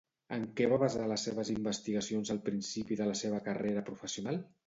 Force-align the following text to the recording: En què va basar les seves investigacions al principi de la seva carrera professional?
En 0.35 0.43
què 0.59 0.69
va 0.69 0.77
basar 0.83 1.03
les 1.09 1.25
seves 1.27 1.51
investigacions 1.55 2.33
al 2.35 2.41
principi 2.49 2.99
de 3.03 3.09
la 3.13 3.17
seva 3.23 3.45
carrera 3.51 3.87
professional? 3.93 4.43